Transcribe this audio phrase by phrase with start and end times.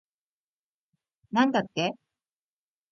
[1.31, 1.93] なんだって